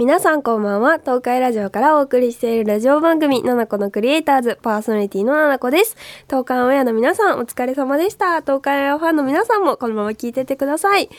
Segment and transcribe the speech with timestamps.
[0.00, 0.98] 皆さんこんばんは。
[0.98, 5.94] 東海ラジオからお送りしているラジオ番組「ナナコのクリエイターズ」パーソナリティのナナコです。
[6.24, 8.40] 東海オンエアの皆さんお疲れ様でした。
[8.40, 11.10] 東海オンエアファンの皆さんもこのまま聞いててください。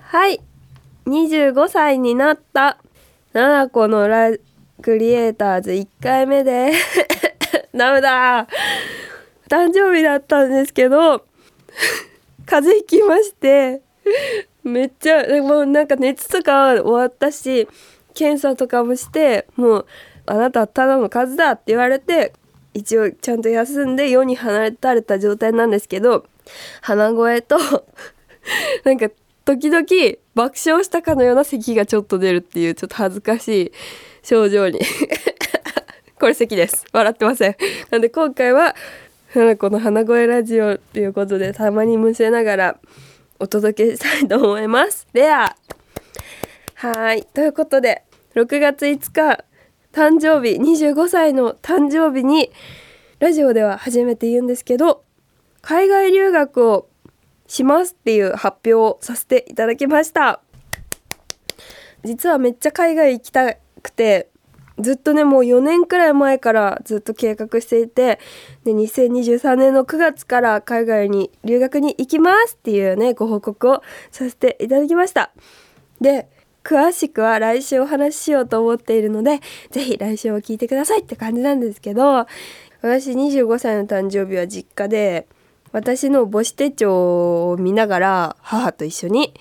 [0.00, 0.40] はい。
[1.04, 2.78] 25歳になった。
[3.34, 4.30] ナナコのラ
[4.80, 5.72] クリエイターズ。
[5.72, 6.72] 1回目で。
[7.76, 8.46] ダメだ。
[9.50, 11.22] 誕生日だったんですけど。
[12.46, 13.82] 風邪ひきまして。
[14.64, 17.68] めっちゃもうなんか熱とか終わったし。
[18.16, 19.86] 検査とかもしてもう
[20.24, 22.32] あなたはただの数だって言われて
[22.72, 26.26] 一応ちゃんと休んで世に離れた状態なんですけど
[26.80, 27.58] 鼻声と
[28.84, 29.10] なんか
[29.44, 29.86] 時々
[30.34, 33.72] 爆笑したかのような咳がちょっと出るっていうちょっと恥ずかしい
[34.22, 34.80] 症状に。
[36.18, 36.86] これ咳です。
[36.92, 37.56] 笑ってません。
[37.90, 38.74] なんで今回は
[39.58, 42.76] この鼻声ラジオっていうことでたまにむせながら
[43.38, 45.06] お届けしたいと思います。
[45.12, 45.54] レア。
[46.74, 47.22] はい。
[47.22, 48.02] ということで
[48.36, 49.44] 6月5日
[49.92, 52.50] 誕生日25歳の誕生日に
[53.18, 55.04] ラジオでは初めて言うんですけど
[55.62, 56.86] 海外留学を
[57.46, 60.42] しますっていう発表をさせていただきました。
[62.04, 64.28] 実はめっちゃ海外行きたくて
[64.78, 68.20] ずっとねもう4年くらい前からずっと計画していて
[68.64, 75.32] で2023年の9月から海外に留学に行きますっていうねご報告をさせていただきました。
[76.02, 76.28] で
[76.66, 82.26] 詳しくは来週お話ししようと思っているので是非来週を聞いてくださいって感じなんですけど
[82.82, 85.28] 私25歳の誕生日は実家で
[85.70, 89.32] 私の母子手帳を見ながら母と一緒に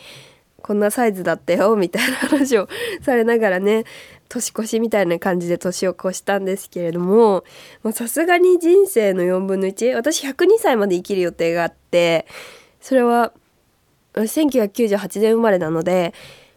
[0.61, 2.69] こんなサイズだったよみたいな話を
[3.01, 3.85] されながらね
[4.29, 7.43] 年越しみたいな感じで年を越したんですけれども
[7.91, 12.27] さすがに人生の4分の1私102歳まで生きる予定があって
[12.81, 13.33] それは
[14.13, 16.13] 1998年生まれなので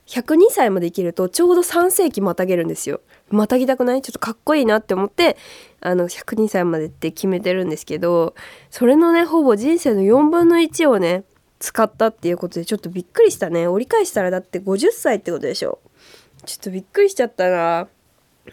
[0.09, 3.03] 102歳まで生きるとちょうど3世紀またげるんですよ。
[3.31, 4.01] またぎたくない？
[4.01, 5.37] ちょっとかっこいいなって思って
[5.83, 8.35] あの102歳までって決めてるんですけど
[8.71, 11.25] それのねほぼ人生の4分の1をね
[11.61, 13.69] 使ったっていうことでちょっとびっくりしたね。
[13.69, 15.79] 折り返したらだって50歳ってことでしょ。
[16.47, 17.89] ちょっとびっくりしちゃったな。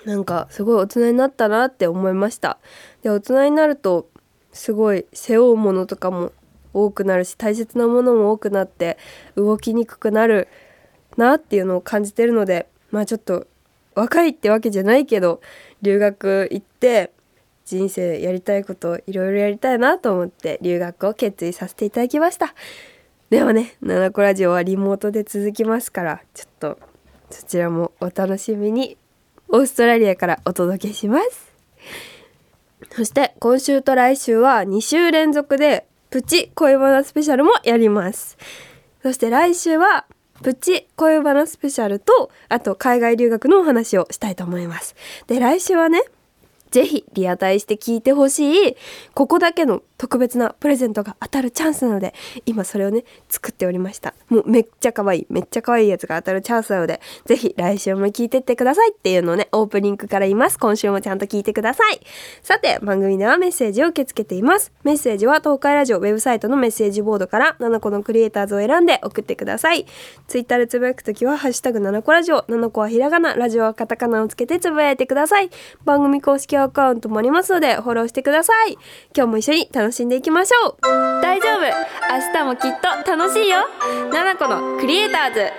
[0.03, 2.57] なんかすごい大人になったなって思いました。
[3.01, 4.09] で大人になると
[4.51, 6.33] すごい背負うものとかも
[6.73, 8.97] 多くなるし大切なものも多くなって
[9.37, 10.49] 動きにくくなる
[11.17, 13.47] なっていうのを感じてるのでまあちょっと
[13.95, 15.41] 若いってわけじゃないけど
[15.81, 17.11] 留学行って
[17.65, 22.53] 人生やりたいこといろいろやりたいなと思って留学を決意させていただきました。
[23.29, 26.79] でもね「ナナコラジオ」はリモートで続きますからちょっと
[27.31, 28.97] そちらもお楽しみに
[29.49, 31.53] オーストラリアからお届けします。
[32.91, 38.37] そして今週と来週は2週連続でプチ恋バナスペシャルもやります。
[39.01, 40.05] そして来週は
[40.45, 44.95] プチ恋バナスペシャルとあと海外留学のお話をしたいと思います。
[45.25, 46.03] で来週はね
[46.75, 48.75] ぜひリアタイして聞いてほしい。
[49.13, 52.13] ここだけの特別なプレゼントが当たるチャンスなので
[52.45, 54.13] 今それをね作っておりました。
[54.27, 55.27] もうめっちゃ可愛い。
[55.29, 58.91] めっちゃ可愛いやつが当たるチャンスなのでぜひ来週も聞いてってください。
[58.91, 60.59] っていうのをねオープニングから言います。
[60.59, 62.01] 今週もちゃんと聞いてください。
[62.41, 64.73] さて番組ではメッセージを受け付けています。
[64.83, 69.85] メッセージは東海ラジオウェブサイトのメッセージボードから7個のクリエイターズを選んで送ってください。
[70.27, 72.41] ツイッターでつぶやくときはハッシュタグ7個ラジオ。
[72.49, 73.33] 7個はひらがな。
[73.33, 75.49] ラジオはカタカナをつけてつぶやいてください。
[75.85, 78.73] 番組公式アカウントもありますのでフォローしてください。
[79.15, 80.77] 今日も一緒に楽しんでいきましょう。
[81.21, 81.61] 大丈夫。
[81.61, 83.57] 明日もきっと楽しいよ。
[84.11, 85.51] 7個のクリエイターズ。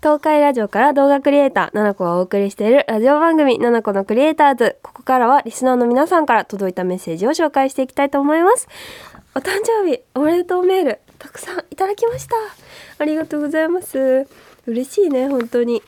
[0.00, 4.76] 東海ラジオから動画クリエイター7個がお送りしているラジオ番組7個のクリエイターズ。
[4.82, 8.68] ここからはリスナーの皆さんから届いたメッセージを紹介していきたいと思います。
[9.34, 12.36] お誕生日おめでとうメールたくさんいただきました。
[12.98, 14.28] ありがとうございます。
[14.66, 15.82] 嬉しいね本当に。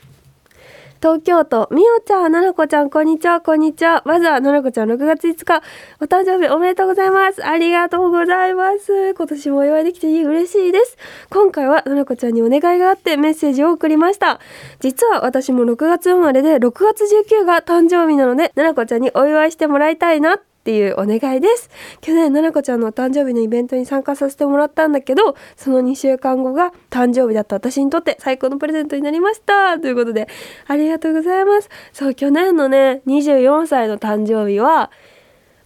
[1.01, 4.03] 東京都みおちゃん、ななこちゃん、こんにちは、こんにちは。
[4.05, 5.63] まずは、ななこちゃん、6月5日、
[5.99, 7.43] お誕生日おめでとうございます。
[7.43, 9.15] ありがとうございます。
[9.15, 10.99] 今年もお祝いできていい嬉しいです。
[11.31, 14.39] 今回は、ななこちゃんにお願いがあってメッセージを送りました。
[14.79, 21.71] 実は私も6月生まれで、6月19が誕生日なので、ななこちゃんにお祝いしてもらいたいなってっていうお願いです。
[22.01, 29.79] 去年ななこちゃんの誕生日のイベントに参加させてもらったんだけどその2週間後が誕生日だった私にとって最高のプレゼントになりました。
[29.79, 30.27] ということで
[30.67, 31.69] ありがとうございます。
[31.93, 34.91] そう去年のね24歳の誕生日は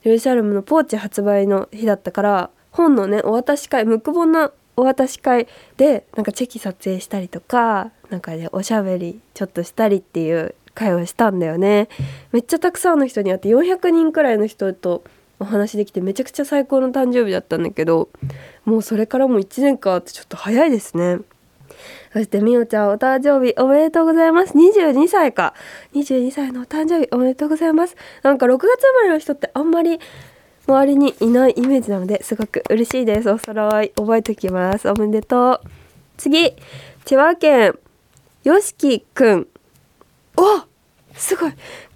[0.05, 5.47] ルーシャルムのポーチ発売の日だったから本のねお渡し会ムック本のお渡し会
[5.77, 11.89] でなんかチェキ撮影したりとかなんかねおしゃべりちょっとしたりっていう会話したんだよね。
[12.31, 15.03] めっちゃたくさんの人に会って400人くらいの人と
[15.39, 18.09] お話できてめちゃくちゃ最高の誕生日だったんだけど
[18.63, 21.19] もうそれからもう1年かってちょっと早いですね。
[22.13, 24.53] そしてみおちゃんお誕生日おめでとうございます。
[24.53, 25.53] 22歳か。
[25.93, 27.95] 22歳のお誕生日おめでとうございます。
[28.23, 29.99] なんか6月生まれの人ってあんまり
[30.67, 33.29] 周りにいないイメージなのですごく嬉しいです。
[33.29, 34.89] お揃い覚えておきます。
[34.89, 35.67] おめでとう。
[36.17, 36.53] 次。
[37.03, 37.77] 千葉県
[38.43, 39.47] よしきくん
[40.37, 40.67] お
[41.13, 41.53] すごい。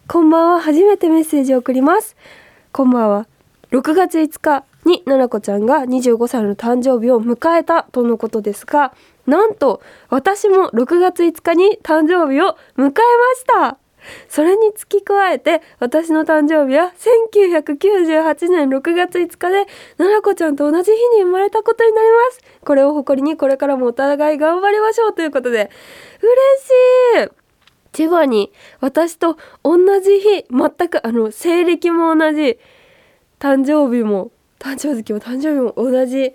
[0.08, 0.62] こんばんは。
[0.62, 2.16] 初めてメッセージを送ります。
[2.72, 3.28] こんばんは。
[3.72, 8.94] 6月5日にななこちゃんが25歳の誕生日を迎えたとのことですが
[9.28, 12.98] なんと私も6月5日に誕生日を迎えまし
[13.46, 13.78] た。
[14.30, 19.66] それに付き加えて私の誕生日は1998年6月5日で
[19.98, 22.42] ななこちゃんと同じ日に生まれたことになります。
[22.64, 25.70] これを誇りにこれからもお互い頑張りましょうということで。
[26.22, 27.39] 嬉しい。
[27.92, 32.60] 千葉に私と同じ日全くあの西暦も同じ
[33.40, 36.34] 誕生日も誕生月も誕生日も同じ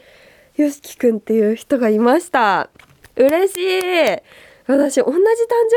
[0.57, 2.71] よしきくんっていう人がいました。
[3.17, 4.23] 嬉しい。
[4.67, 5.21] 私同じ誕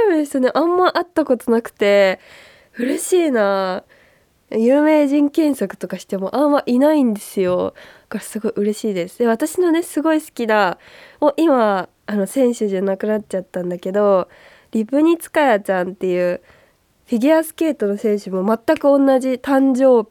[0.07, 2.19] 生日の人ねあんま会ったことなくて
[2.77, 3.83] 嬉しいな。
[4.50, 7.73] 有名人検索とかしてもあんまいないんですよ。
[8.03, 9.19] だからすごい嬉しいです。
[9.19, 10.77] で私のねすごい好きな
[11.19, 14.30] もう今あの選手じゃなくなっちゃったんだけど
[14.71, 16.41] リブニツカヤちゃんっていう
[17.05, 20.09] フィギュアスケートの選手も全く同じ誕生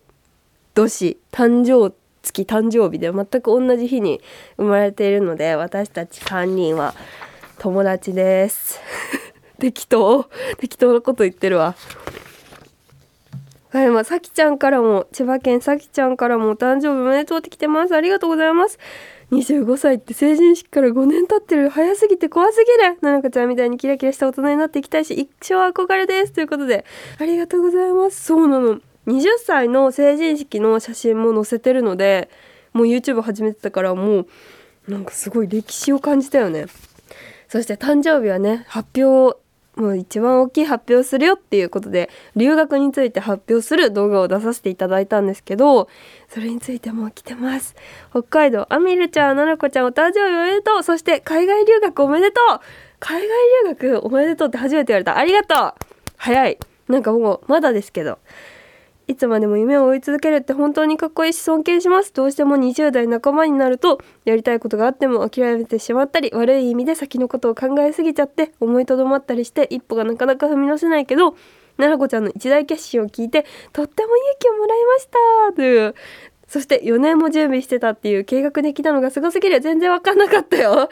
[0.75, 4.20] 年誕生月誕生日で全く同じ日に
[4.56, 6.94] 生まれているので私たち3人は
[7.58, 8.81] 友達です。
[9.58, 10.29] 適当。
[10.59, 11.75] 適当なこと言ってるわ。
[13.70, 17.94] はいまあさきちゃんからも千葉県さきちゃんからもお誕生日おめでとうって来てます。
[17.94, 18.79] ありがとうございます。
[19.32, 21.69] 25歳って成人式から5年経ってる。
[21.69, 22.99] 早すぎて怖すぎる。
[23.00, 26.32] ななこちゃんみたいにキラキラした大人になっていきたいし一生憧れです。
[26.32, 26.84] ということで
[27.19, 28.25] ありがとうございます。
[28.25, 28.81] そうなの。
[29.06, 32.28] 20歳の成人式の写真も載せてるので
[32.73, 34.26] もう YouTube 始めてたからもう
[34.88, 36.67] なんかすごい歴史を感じたよね。
[37.49, 39.38] そして誕生日はね発表
[39.76, 45.88] もう一番大きい発表するよっていうことで留学について発表する動画を出させていただいたんですけど
[46.28, 47.76] それについても来てます。
[48.11, 52.61] 北海道アミルちゃんななこちゃんお誕生日おめでとうそして海外留学おめでとう。
[52.99, 53.28] 海外
[53.64, 55.19] 留学おめでとうって初めて言われた。
[55.19, 55.75] ありがとう。
[56.17, 56.58] 早い。
[56.88, 58.19] なんかもうまだですけど。
[59.08, 62.12] いつまでも夢を追い続けるって本当にかっこいいし尊敬します。
[62.12, 71.37] どうしても20代半ばになるとやりたいことがあっても諦めてしまったり悪い意味で先のことを考えすぎちゃって思いとどまったりして一歩がなかなか踏み出せないけど
[71.76, 75.09] 奈々子ちゃんの一大決心を聞いてとっても勇気をもらいまし
[75.50, 75.94] たという
[76.49, 80.88] そして4年も準備してたっていう計画できたのがすごすぎる全然わかんなかったよ。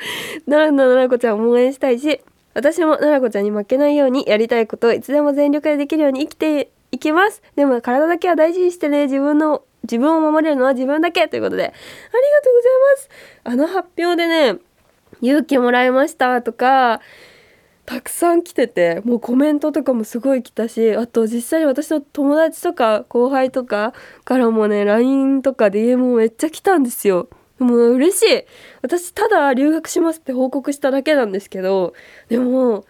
[0.47, 2.21] 奈良の奈々子ちゃんを応援したいし
[2.55, 7.43] 私も奈々子ちゃんに負けないようにやりたいことをいつでも全力でできるように生きていきます。
[7.57, 9.05] でも体だけは大事にしてね。
[9.05, 11.27] 自分の自分を守れるのは自分だけ。
[11.27, 13.11] ということでありがとうございます。
[13.45, 14.61] あの発表でね
[15.21, 16.41] 勇気もらいました。
[16.41, 17.01] とか
[17.85, 23.93] たくさん来ててもうコメントとかもすごい来たしあと実際に私の友達とか後輩とか
[24.25, 27.29] からもね LINE とか DM もめっちゃ来たんですよ。
[27.59, 28.45] もう嬉しい。
[28.83, 31.95] 私ただ留学しますって報告しただけなんですけど
[32.29, 32.85] でも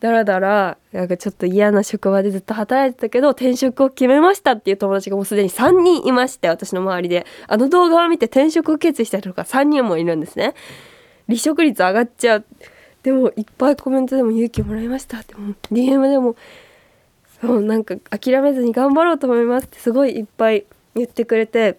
[0.00, 7.26] だらだらなんかちょっと嫌な職場でずっと働いてたけど転職を決めましたっていう友達がもうすでに3人いまして私の周りで。
[7.46, 10.54] あの動画を見て転職を決意した人が3人もいるんですね。
[11.26, 12.44] 離職率上がっちゃう。
[13.02, 15.34] でもいっぱいコメントでも勇気もらいましたって。
[15.70, 16.36] DM でも
[17.40, 21.78] そうなんか諦めずに頑張ろうと思いますってすごいいっぱい言ってくれて。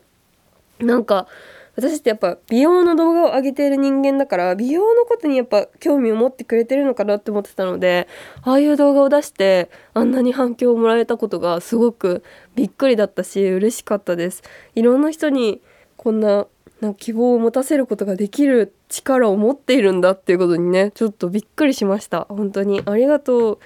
[0.79, 1.27] なんか
[1.75, 8.07] 私ってやっぱ美容の動画を上げている人間だから美容のことにやっぱ興味を持ってくれてるのかなって思ってたので
[8.43, 12.23] ああいう動画を出してあんなに反響をもらえたことがすごく
[12.55, 14.43] びっくりだったし嬉しかったです。
[14.75, 15.61] いろんな人に
[15.97, 16.47] こんな
[16.81, 22.25] なんか希望を持たせることができる力を持っているんだっていうことにねちょっとびっくりしました。
[22.29, 22.81] 本当に。
[22.85, 23.59] ありがとう。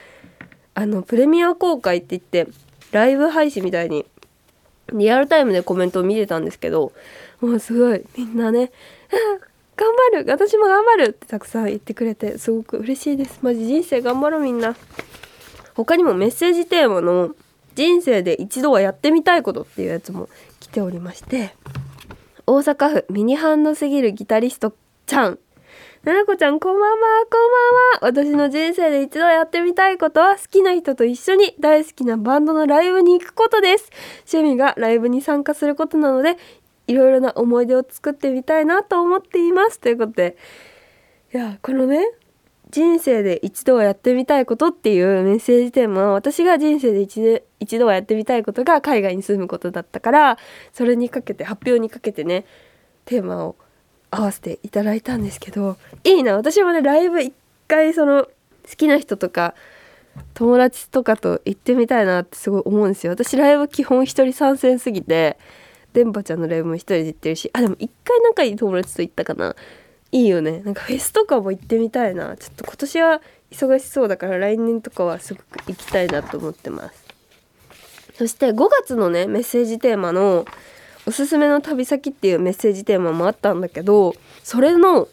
[0.76, 2.48] あのプレミア公開って言って
[2.92, 4.06] ライブ配信みたいに
[4.94, 6.94] リアルタイムでコメントを見てたんですけど
[7.42, 8.02] もうすごい。
[8.18, 8.72] みんなね
[9.76, 10.26] 「頑張る。
[10.32, 13.40] 私も頑張る!」ってたくさん言ってくれてすごく嬉しいです。
[13.42, 14.76] マジ人生頑張ろうみんな。
[15.76, 17.36] 他にもメッセージテーマの
[17.76, 20.28] 「人生で一度はやってみたいこと」っていうやつも
[20.60, 21.56] 来ておりまして。
[22.46, 24.74] 大阪府ミニハンドすぎるギタリスト
[25.06, 25.40] ちゃん。
[26.04, 26.98] ななこちゃんこんばんは
[27.30, 28.24] こんばんは。
[28.24, 33.92] 私の人生で一度やってみたいことは好きな人と一緒に大好きなバンドのライブに行くことです。
[34.32, 36.38] 趣味がライブに参加することなので
[36.90, 39.80] いろいろな思い出を作ってみたいなと思っています。
[39.80, 40.38] ということで
[41.34, 42.06] いやこのね
[42.72, 50.38] 人生で一度はやってみたいことっていうメッセージテーマは私が人生で一一度はやってみたいことが海外に住むことだったから
[50.74, 52.46] それにかけて発表にかけてね
[53.06, 53.56] テーマを
[54.12, 57.36] 合わせていただいたんですけどいいな私もねライブ行っ
[57.70, 58.30] 回その好
[58.76, 59.54] きな人とか
[60.34, 63.14] 友達とかと行ってみたいなってすごい思うんですよ。
[63.14, 65.38] 私ライブ基本一人参戦すぎて
[65.94, 69.56] 電波ちゃんのライブも一人で行ってるしあでも一回仲いい友達と行ったかな。
[70.12, 70.62] いいよね。
[70.62, 72.36] なんかフェスとかも行ってみたいな。
[72.36, 77.06] ちょっと今年は忙しそうだから来年とかはすごく行きたいなと思ってます。
[78.16, 80.46] そして5月のねメッセージテーマの
[81.06, 85.08] おすすめの旅先っていうメッセージテーマもあったんだけどそれの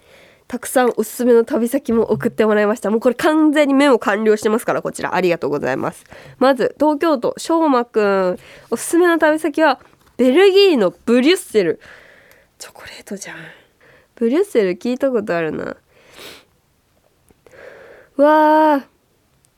[0.48, 2.90] たくさんおすすめの旅先も送ってもらいました。
[2.90, 5.14] もうこれ完全にメモ完了してますからこちら。
[5.14, 6.04] ありがとうございます。
[6.38, 8.38] まず東京都しょうまくん。
[8.70, 9.80] おすすめの旅先は
[10.16, 11.80] ベルギーのブリュッセル。
[12.58, 13.36] チョコレートじゃん。
[14.14, 15.76] ブリュッセル聞いたことあるな。
[18.16, 18.84] わー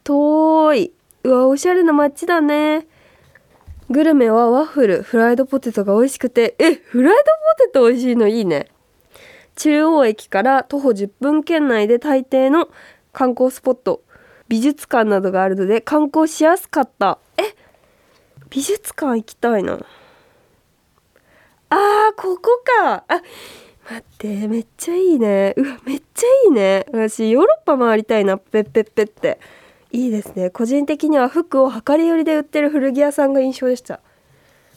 [0.02, 0.92] 遠い。
[1.22, 2.88] うわおしゃれな街だね。
[3.88, 6.56] グルメはワッフルフライドポテトが美味しくて。
[6.58, 7.22] えフライド
[7.60, 8.66] ポテト美味しいのいいね。
[9.54, 12.68] 中央駅から徒歩10分圏内で大抵の
[13.12, 14.02] 観光スポット。
[14.48, 17.18] 美術館などがあるので観光しやすかった。
[17.36, 17.54] え
[18.50, 19.78] 美術館行きたいな。
[21.70, 23.04] あーここか。
[23.08, 23.22] あ
[23.90, 25.54] 待ってめっちゃいいね。
[25.56, 26.84] うわめっちゃいいね。
[26.92, 28.36] 私ヨーロッパ回りたいな。
[28.38, 29.38] ペッペッペって。
[29.90, 30.50] いいですね。
[30.50, 34.00] 個人的には服を量り売りで売ってる古着屋さんが印象でした。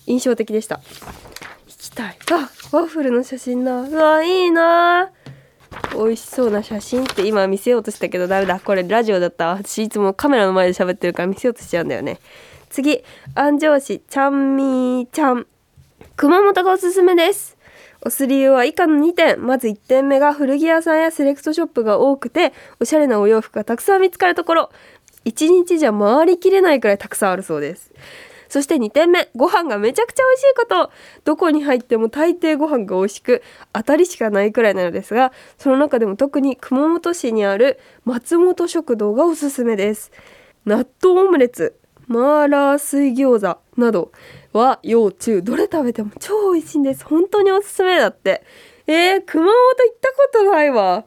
[0.08, 0.78] 印象的でした。
[0.78, 2.18] 行きたい。
[2.32, 5.12] あワッフルの写真だうわいいな。
[5.94, 8.60] 美味しそうな写真って今見せようとしたけどダメだ。
[8.60, 12.20] これラジオだった私いつもカメラの前で喋ってるから見せようとしちゃうんだよね。
[12.70, 13.04] 次。
[13.36, 15.46] 安城市ちゃんみーちゃん。
[16.22, 17.58] 熊本がおすすめです。
[18.02, 19.44] 押す理由は以下の2点。
[19.44, 24.70] まず1点目が古着屋さんやセレクトショップが多くておしゃれなお洋服がたくさん見つかるところ。
[25.26, 27.92] 1日じゃ回りきれないくらいたくさんあるそうです。
[28.50, 29.32] そして2点目。
[29.36, 30.92] ご飯がめちゃくちゃ美味しいこと。
[31.24, 33.42] どこに入っても大抵ご飯が美味しく
[33.74, 40.12] 当たりしかないくらいなのですがその中でも特に熊本市にある松本食堂がおすすめです。
[40.68, 44.12] 納豆オムレツマーラー水餃子など
[44.54, 47.06] は幼虫どれ食べても超美味しいんです。
[47.06, 48.44] 本当におすすめだって。
[48.88, 51.06] えー、熊本行ったことないわ。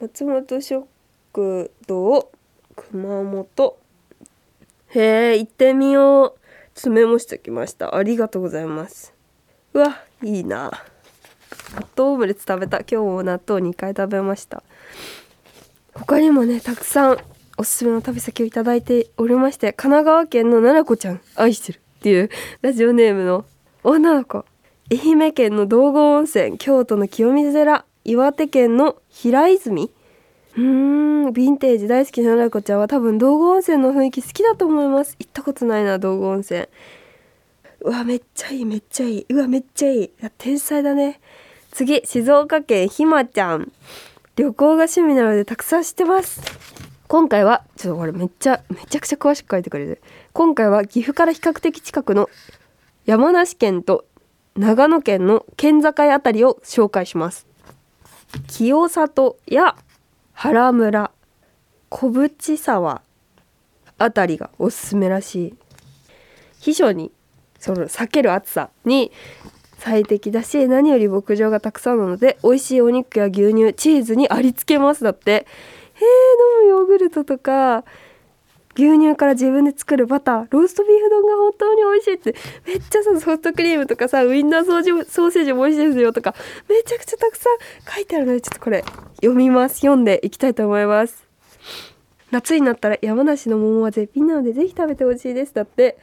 [0.00, 2.30] 松本食堂
[2.74, 3.78] 熊本。
[4.88, 6.40] へえ行ってみよう。
[6.74, 7.94] 詰めもしてきました。
[7.94, 9.12] ありがとうございます。
[9.74, 10.70] うわいいな。
[11.74, 12.78] 納豆オムレツ食べた。
[12.78, 14.62] 今日も納豆2回食べました。
[15.94, 17.18] 他にもねたくさん
[17.60, 22.30] おすすめの旅先をいただいておりまして神奈川県のななこちゃん愛してるっていう
[22.62, 23.44] ラジオネームの
[23.84, 24.46] 女の子
[24.90, 29.90] 愛媛県の道後温泉京都の清水寺岩手県の平泉。
[30.56, 35.16] うーんヴィンテージ大好きなななこちゃんは多分道後温泉の雰囲気好きだと思います。
[35.18, 36.66] 行ったことないな道後温泉。
[37.82, 39.26] うわめっちゃいいめっちゃいい。
[39.28, 40.04] うわめっちゃいい。
[40.04, 41.20] いや天才だね。
[41.72, 43.70] 次静岡県ひまちゃん。
[44.36, 46.40] 旅行が趣味なのでたくさん知ってます。
[47.10, 50.00] 今回はちょっとこれめっちゃめちゃくちゃ詳しく書いてくれる。
[50.32, 52.30] 今回は岐阜から比較的近くの
[53.04, 54.04] 山梨県と
[54.54, 57.48] 長野県の県境あたりを紹介します。
[58.46, 59.74] 清里や
[60.34, 61.10] 原村
[61.88, 63.02] 小淵沢
[63.98, 65.54] あたりがおすすめらしい。
[66.60, 67.10] 秘書に
[67.58, 69.10] その避ける暑さに
[69.78, 75.02] 最適だし何より牧場がたくさんなので美味しいお肉や牛乳チーズにありつけます。
[75.02, 75.48] だって
[76.04, 77.84] 飲むヨーグルトとか
[78.76, 82.34] 牛乳から自分で作るバターローストビーフ丼が本当に美味しいって
[82.66, 86.34] めっちゃさソフトクリームとかさウインナーソーソーセージも美味しいですよとか
[86.68, 87.58] めちゃくちゃたくさん
[87.94, 88.84] 書いてあるのでちょっとこれ
[89.16, 89.80] 読みます。
[89.80, 91.26] 読んでいきたいと思います。
[92.30, 95.52] 夏になったら山梨の桃は絶品なのでぜひ食べてほしいです。
[95.52, 95.98] だって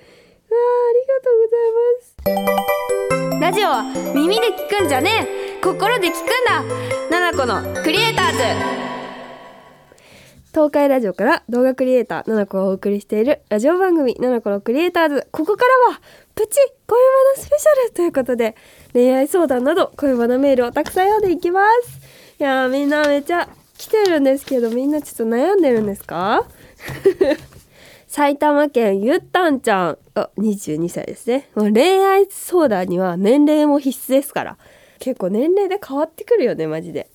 [0.49, 3.41] うわありがとうございます。
[3.41, 5.27] ラジオは耳で聞くんじゃね
[5.57, 5.61] え。
[5.61, 6.63] 心で聞くんだ。
[7.09, 8.33] ナナコのクリエイター
[8.81, 8.86] ズ。
[10.57, 15.27] 東海ラジオから動画クリエイターななこがお送りしているラジオ番組ななこのクリエイターズ。
[15.31, 16.01] ここからは
[16.33, 18.55] プチ恋バナスペシャルということで
[18.91, 21.99] 恋愛相談など恋バナメールをたくさん読んでいきます。
[22.39, 23.47] いやーみんなめちゃ
[23.77, 26.47] 来てるんですけどみんなちょっと悩んでるんですか？
[28.07, 29.97] 埼玉県ゆったんちゃん。
[30.15, 31.51] あ22歳ですね。
[31.53, 34.57] もう恋愛相談には年齢も必須ですから。
[34.97, 37.07] 結構年齢で変わってくるよねマジで。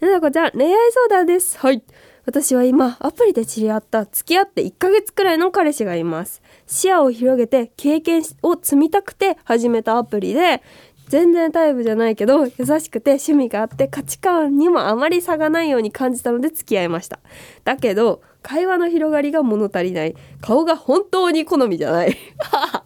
[0.00, 1.56] ななこちゃん恋愛相談です。
[1.56, 1.82] はい。
[2.24, 6.40] 私は今アプリで知り合った付き合って1ヶ月くらいの彼氏がいます。
[6.66, 10.62] 視野を広げて経験を積みたくて始めたアプリで
[11.08, 12.50] 全然タイプじゃないけど優
[12.80, 17.18] しくて趣味があって価値観にもあまり差がないように感じたので付き合いました。
[17.64, 20.14] だけど会話の広がりが物足りない。
[20.40, 22.16] 顔が本当に好みじゃない。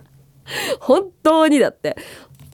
[0.80, 1.96] 本当にだって。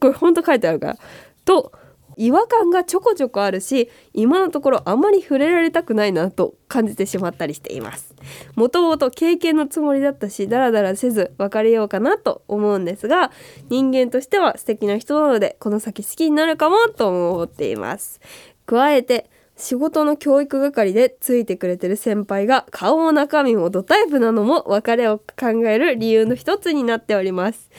[0.01, 0.97] これ本当書いてあるから。
[1.45, 1.73] と
[2.17, 8.15] 違和感がちょこちょこあるし今のところあまり触れられたくないなと感じてしまったりしています。
[8.55, 13.33] もともと経験のつもりだったしダラダラせず別れようかなと思うんですが
[13.69, 18.21] 人間としては素敵な人なのでこの先好きになるかもと思っています。
[18.67, 27.71] 加えて仕事の教育係でついてくれてる先輩が顔も中身もドタイプなのも別れを考える理由の一つになっております。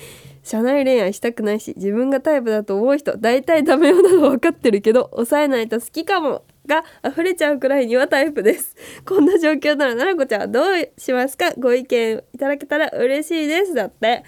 [0.44, 8.76] 社内恋愛したくないし自分がタイプだと思う人大体ダメよなの分かってるけど抑えないと好きかもが溢れちゃうくらいにはタイプです。
[9.06, 11.54] こんな状況ならななこちゃんはどうしますか？
[11.58, 13.74] ご意見いただけたら嬉しいです。
[13.74, 14.24] だって。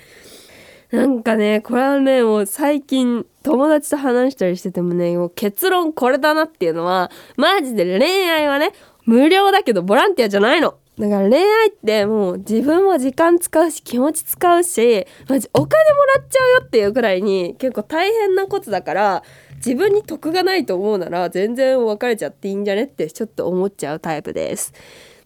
[0.91, 8.71] なんかねこれはねもう最近友達と話したりしててもねもう結論これだなっていうのはマジで恋愛はね
[9.05, 10.75] 無料だけどボランティアじゃないの。
[10.97, 19.23] だから恋愛ってもう自分も時間使うし気持ち使うしマジお金もらっちゃうよっていうくらいに結構大変なことだから
[19.57, 24.73] 自分に得がないと思うなら全然別れちゃっていいんじゃねってちょっと思っちゃうタイプです。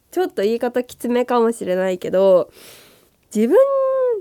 [0.09, 2.49] ちょっと言い方きつめかもしれないけど
[3.35, 3.55] 自分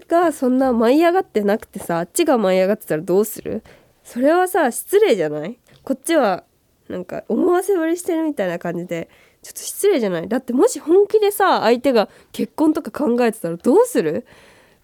[0.07, 3.62] がそんな舞い上がってなくてさあっちが舞い上がってたらどうする？
[4.05, 5.59] それはさ失礼じゃない？
[5.83, 6.45] こっちは
[6.90, 9.09] なんか思わせぶりしてるみたいな感じで
[9.49, 10.28] ちょっと失礼じゃない？
[10.28, 14.26] だってもし本気でさ相手が結婚とか考えてたらどうする？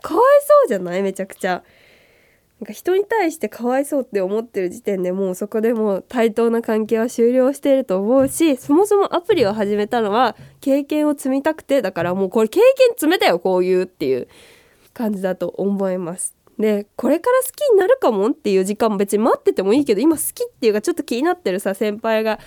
[0.01, 1.03] かわいそうじゃない？
[1.03, 1.63] めちゃくちゃ。
[2.61, 14.29] なんか人に対してかわいそうって思ってる時点でもうそこでもう対等な関係は終了していると思うしそもそもアプリを始めたのは経験を積みたくてだからもうこれ経験積めたよこういうっていう
[14.95, 16.35] 感じだと思います。
[16.57, 22.39] でこれから好きになるかもっていう時間も別に待っててもいいけど今好きっていうかちょっと気になってるさ先輩が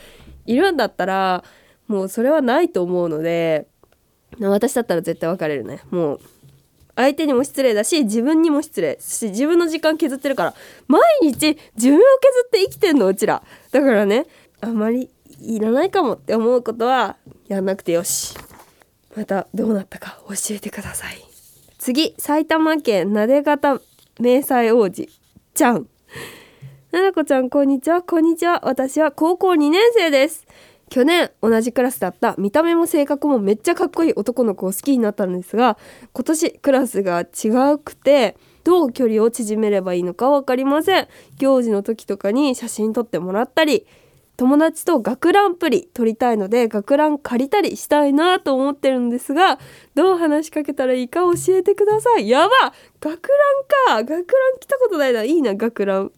[0.46, 1.44] いるんだったら
[1.88, 3.68] もうそれはないと思うので
[4.40, 5.82] 私だったら絶対別れるね。
[5.90, 6.20] もう
[6.96, 10.54] 相手にも失礼だし自分にも失礼し自分の時間削ってるから。
[10.88, 12.06] 毎日自分を削
[12.48, 13.44] って生きてんのうちら。
[13.72, 14.26] だからね
[14.62, 17.18] あまりいらないかもって思うことは
[17.48, 18.36] やんなくてよし。
[19.16, 21.18] またどうなったか教えてください。
[21.78, 23.80] 次埼玉県なで方
[24.20, 25.10] 迷彩王子
[25.54, 25.88] ちゃん。
[26.92, 28.02] ななこちゃんこんにちは。
[28.02, 28.62] こんにちは。
[28.66, 30.48] 私は高校2年生です。
[30.90, 35.78] 去年同じクラスだった見た目も性格もめっちゃかっこいい男の子を好きになったんですが
[36.14, 41.08] 今年クラスが違うくてどう距離を縮めればいいのか分かりません。
[41.38, 43.86] 行事の時とかに写真撮ってもらったり
[44.38, 49.58] 友達と学ランプリ撮りたいので学ラン借りたりしたいなと思ってるんですが
[49.96, 52.30] どう話しかけたらいいか教えてください。
[52.30, 53.30] やば学
[53.88, 54.04] ランか！
[54.04, 54.26] 学ラン
[54.60, 55.24] 来たことないな。
[55.24, 56.12] いいな学ラン。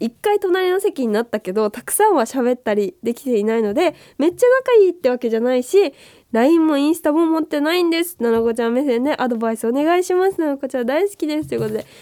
[0.00, 5.94] 一回隣の席になったけどたくさんは喋ったりできていないのでめっちゃ仲いいってわけじゃないし
[6.32, 11.94] LINE もインスタも持ってないんですななこちゃん目線でアドバイスお願いしますななこちゃん大好きですということでありが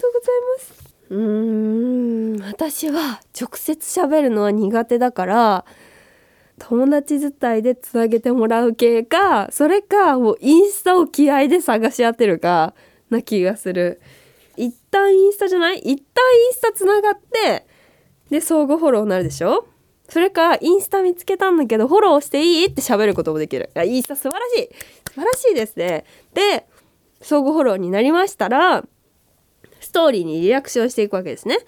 [0.00, 0.82] とうございます。
[1.10, 5.64] うーん私は直接喋るのは苦手だから
[6.58, 12.74] 友達伝いでつなげてもらう系かそれかもうインスタを気合で探し当てるか
[13.10, 14.00] な気がする。
[14.92, 15.78] 旦インスタじゃない？
[15.78, 17.66] 一旦インスタつながって
[18.30, 19.66] で相互フォローになるでしょ？
[20.08, 22.66] それかインスタ見つけたんだけどフォローしていい？
[22.66, 23.70] って喋ることもできる。
[23.74, 24.74] いやインスタ素晴らしい！
[25.08, 26.04] 素晴らしいですね。
[26.34, 26.66] で
[27.20, 28.84] 相互フォローになりましたら
[29.80, 31.58] ストーリーにリアクションしていくわけですね。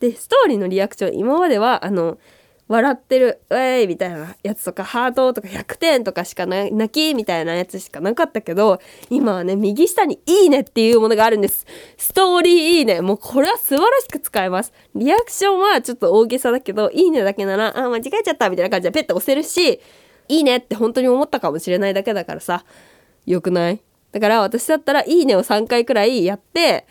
[0.00, 2.18] でストーリーのリアクション今まではあの
[2.66, 11.66] 笑ってる「ウェイ!」みたいなやつとかハートとか100点とかしかな泣きみたいなやつしかなかったけど今はね右下に「いいね」っていうものがあるんです。
[11.98, 13.02] ストーリーいいね。
[13.02, 14.72] もうこれは素晴らしく使えます。
[14.94, 19.80] リアクションはちょっと大げさだけどいいねだけならあ間違えちゃったみたいな感じでペッと押せるし
[20.28, 22.64] いいねって本当に思ったかもしれないだけだからさ。
[23.26, 23.80] よくない？
[24.12, 26.86] だから私だったら「いいね」を3回くらいやって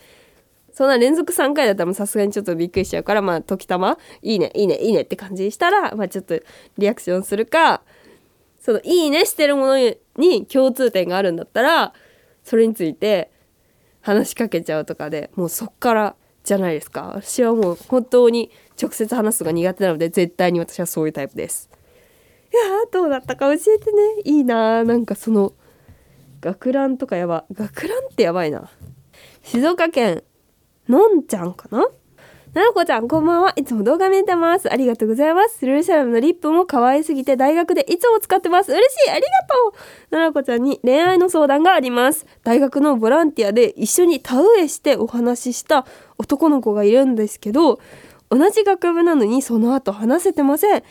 [0.73, 6.39] そんな連続3回だったらさすがにちょっとびっくりしちゃうからまあ時たま「いいねいいねいいね」って感じにしたらまあちょっと
[6.77, 7.83] リアクションするか
[8.59, 9.77] その「いいね」してるもの
[10.17, 11.93] に共通点があるんだったら
[12.43, 13.31] それについて
[14.01, 17.13] 話しかけちゃうとかでもうそっからじゃないですか。
[17.15, 21.69] 私はもう本当に直接話すのが苦手なので絶対に私はそういうタイプです。
[22.51, 23.99] いやどうだったか教えてね。
[24.25, 24.83] いいなー。
[24.83, 25.53] なんかその
[26.41, 28.69] 学ランとかやば学ランってやばいな。
[29.43, 30.23] 静岡県
[30.93, 31.87] のんちゃんかな？
[32.53, 33.53] ななこちゃんこんばんは。
[33.55, 34.71] いつも動画見てます。
[34.71, 35.65] ありがとうございます。
[35.65, 38.71] ルルシャラムのリップも可愛すぎて大学でいつも使ってます。
[38.71, 39.27] 嬉しいありが
[39.71, 39.75] と
[40.11, 40.15] う。
[40.15, 42.27] ななこちゃんに恋愛の相談があります。
[42.43, 45.87] 大学のボランティアで一緒に田植えしてお話しした
[46.19, 47.79] 男の子がいるんですけど
[48.29, 50.83] 同じ学部なのにその後話せてません。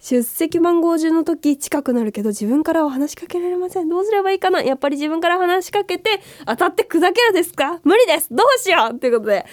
[0.00, 3.88] 出席番号順の時近くなるけど自分からは話しかけられません。
[3.88, 4.62] どうすればいいかな？
[4.62, 7.80] やっぱり自分から話しかけて当たって砕けるですか？
[7.84, 8.28] 無理です。
[8.30, 8.98] どうしよう！
[8.98, 9.44] ということで。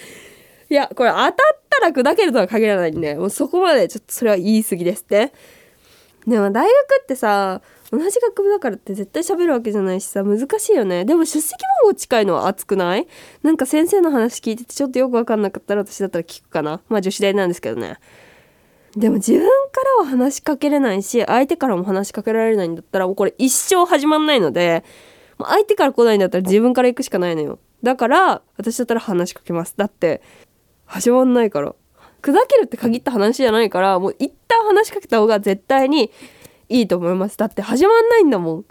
[0.70, 1.34] いやこれ当たっ
[1.70, 5.34] たら砕けるとは限らないんでもうそこまでちょっとそれは言い過ぎですって。
[6.26, 6.72] でも大学
[7.04, 11.04] ってさ同じ学部だからって絶対喋るわけじゃないしさ難しいよね。
[11.04, 13.08] でも出席番号近いのは熱くない？
[13.44, 16.82] なんか先生の話聞いててちょっとよく分かんなかったら私だったら聞くかな。
[16.88, 17.98] まあ女子大なんですけどね。
[18.98, 19.48] でも自分か
[20.00, 24.84] らは話しかけれないし相手からも話しかけられないんだったらもうこれ一生始まんないので
[25.38, 27.60] 相手から来ないんだったら自分から行くしかないのよ。
[27.84, 29.76] だから私だったら話しかけます。
[29.78, 30.24] だって
[30.86, 31.76] 始まんないから。
[32.24, 36.10] 砕けるって限った話じゃないからもう一旦話しかけた方が絶対に
[36.68, 37.38] いいと思います。
[37.38, 38.66] だって始まんないんだもん。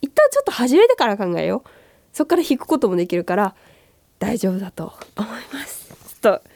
[0.00, 1.68] 一旦ちょっと始めてから考えよう。
[2.14, 3.54] そっから引くこともできるから
[4.18, 5.90] 大丈夫だと思います。
[6.22, 6.50] ちょっと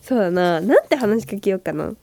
[0.00, 0.60] そうだな。
[0.60, 1.94] なんて話しかけようかな。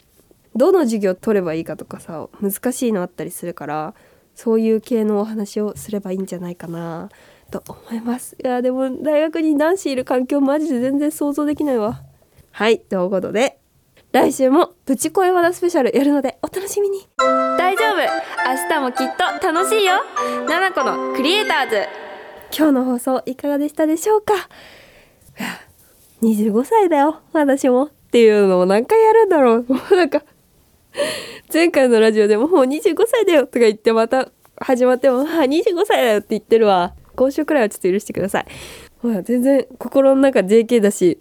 [0.56, 3.94] どの授業取ればいいかとかさ難しいのあったりするから
[4.36, 7.10] そういう系のお話をすればいいんじゃないかな
[7.52, 8.38] と思います。
[8.42, 12.02] いやでも大学に男子いる環境マジで全然想像できないわ。
[12.52, 13.60] はいということで
[14.12, 17.08] 来週もプチ恋バナスペシャルやるのでお楽しみに。
[17.18, 17.98] 大丈夫。
[18.50, 19.94] 明日もきっと楽しいよ。
[20.48, 21.88] 七子のクリエイターズ。
[22.58, 24.34] 今日の放送いかがでしたでしょうか。
[24.34, 24.38] い
[25.42, 25.48] や
[26.24, 27.86] 25歳だよ私も。
[27.86, 29.94] っていうのを何回やるんだろうもう。
[29.96, 30.24] なんか
[31.54, 36.94] 前回のラジオでももう25歳だよとか言ってまた始まっても「あ25歳だよ」って言ってるわ。
[37.16, 38.46] 今週くらいはちょっと許してください。
[39.02, 41.20] ほら全然心の中 JK だし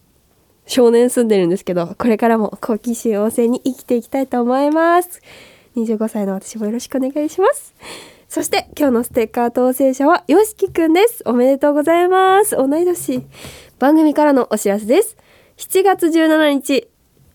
[0.66, 5.20] 少年住んでるんですけどこれからも好奇心旺盛に生きていきたいと思います。
[5.76, 7.74] 25歳の私もよろしくお願いします。
[8.28, 11.22] そして今日のステッカー当選者はよしきくんです。
[11.24, 12.56] おめでとうございます。
[12.56, 13.24] 同い年。
[13.78, 15.16] 番組からのお知らせです。
[15.56, 16.88] 7月17日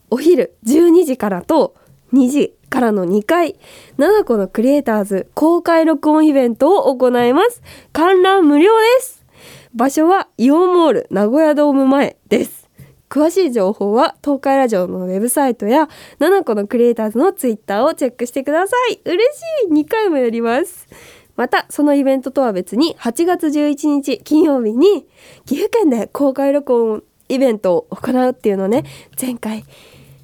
[0.09, 1.75] お昼12時からと
[2.13, 3.57] 2時からの2回
[3.97, 7.61] 7個のクリエイターズ公開録音イベントを行います。
[7.91, 9.25] 観覧無料です。
[9.73, 12.69] 場所はイオンモール名古屋ドーム前です。
[13.09, 18.99] 詳しい情報は東海ラジオのウェブサイトや7個のクリエイターズのツイッターをチェックしてください。
[19.05, 20.87] 嬉しい2回もやります。
[21.35, 25.07] またそのイベントとは別に8月11日金曜日に
[25.45, 28.83] 岐阜県で公開録音イベントを行うっていうのね
[29.19, 29.63] 前回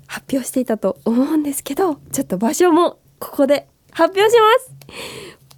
[0.10, 4.76] 発表していたと思うんですけどちょっと場所もここで発表します。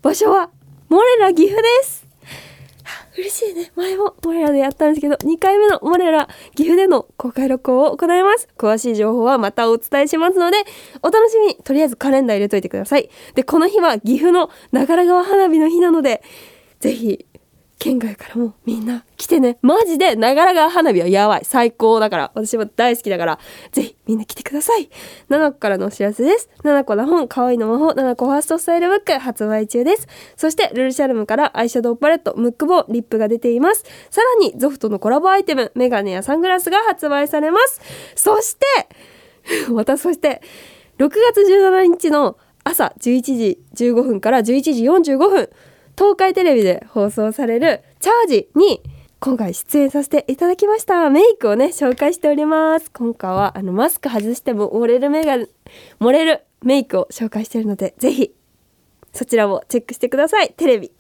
[0.01, 0.49] 場所は
[0.89, 2.05] モレラ岐阜です。
[3.17, 3.71] 嬉しいね。
[3.75, 8.49] 前もモレラでやったんですけど2回目のモレラ岐阜での公開録音を行います。
[8.57, 10.57] 詳しい情報はまたお伝えしますので
[11.01, 11.55] お楽しみに。
[11.55, 13.09] とりあえずカレンダー入れといてください。
[13.35, 16.23] でこの日は岐阜の長良川花火の日なので
[16.79, 17.25] ぜひ
[17.81, 19.57] 県外からもみんな来てね。
[19.63, 21.45] マジで長良川花火はやばい。
[21.45, 22.31] 最高だから。
[22.35, 23.39] 私も大好きだから。
[23.71, 24.87] ぜひみんな来てください。
[25.31, 26.47] 7個からのお知らせです。
[26.63, 27.87] 7個の本可愛いの魔法。
[27.89, 30.07] 7個ファーストスタイルブック発売中です。
[30.35, 33.83] そしてルルシャルムからアイシャドウパレットムックボーリップが出ています。
[34.11, 37.81] さらにゾフトのコラボアイテムメガネやサングラスが発売されます。
[38.13, 38.65] そして
[39.73, 40.43] またそして
[40.99, 45.49] 6月17日の朝11時15分から11時45分。
[46.01, 48.81] 東海テレビで放送されるチャージに
[49.19, 51.11] 今回出演させていただきました。
[51.11, 52.89] メイクをね紹介しております。
[52.89, 55.35] 今回はあのマスク外しても漏れる目が
[55.99, 58.33] 漏れるメイクを紹介しているのでぜひ
[59.13, 60.51] そちらもチェックしてください。
[60.57, 60.91] テレビ。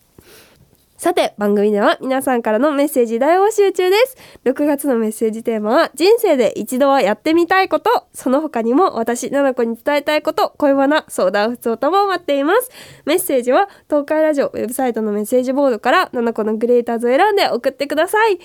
[1.01, 12.69] さて番組では皆さんからのメッセージ大募集中です6月のメッセージテーマは人生で一度はやってみたいことその他にも私奈々子に伝えたいこと恋バナ相談不通とも待っています
[13.07, 18.37] メッセージは東海ラジオウェブサイトのメッセージボードから奈々子のグレーターズを選んで送ってください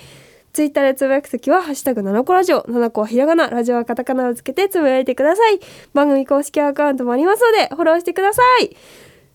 [0.55, 5.61] ツイッターでつぶやくときは、ハッシュタグ7個ラジオ、7個はひらがな、ラジオはカタカナをつけてつぶやいてください。
[5.93, 8.75] 番組公式アカウントもありますので、フォローしてください。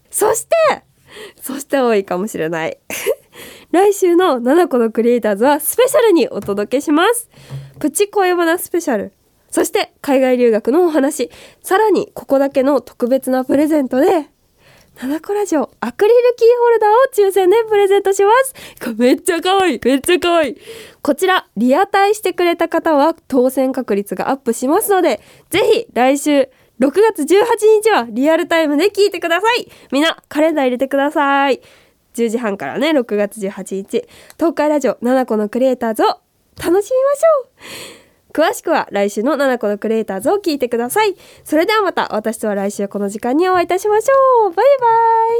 [0.10, 0.84] そして、
[1.42, 2.78] そして多いかもしれない。
[3.72, 7.30] 来週の7個のクリエイターズはスペシャルにお届けします。
[7.80, 9.14] プチ恋バナスペシャル。
[9.50, 11.30] そして海外留学のお話。
[11.62, 14.30] さらにここだけの特別なプレゼントで、
[14.98, 18.54] 7個ラジオアクリルキーホルダーを抽選でプレゼントします。
[18.98, 20.58] めっちゃ可愛いめっちゃ可愛い
[21.02, 26.50] こちら、リアタイしてくれた方は当選確率がアップしますので、ぜひ来週
[26.82, 27.28] 6月18
[27.84, 29.72] 日はリアルタイムで聞いてください。
[29.92, 31.62] みんなカレンダー入れてください。
[32.16, 34.08] 10時半からね6月18日。
[34.38, 36.22] 東海ラジオ7個のクリエイターズを楽
[36.58, 36.90] しみましょ
[37.50, 38.32] う。
[38.34, 41.16] 詳しくは来週の7個のクリエイターズを聞いてください。
[41.44, 44.52] それではまた私とは来週この時間にお会いいたしましょう。
[44.52, 44.88] バイバ
[45.36, 45.40] イ。